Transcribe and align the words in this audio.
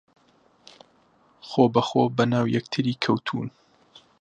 خۆبەخۆ 1.49 2.03
بەناو 2.17 2.45
یەکتری 2.55 2.99
کەوتوون 3.03 3.49